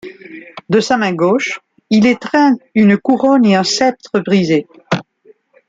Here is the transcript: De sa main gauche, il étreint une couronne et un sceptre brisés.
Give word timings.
De 0.71 0.79
sa 0.79 0.97
main 0.97 1.13
gauche, 1.13 1.59
il 1.91 2.07
étreint 2.07 2.55
une 2.73 2.97
couronne 2.97 3.45
et 3.45 3.55
un 3.55 3.63
sceptre 3.63 4.19
brisés. 4.19 4.65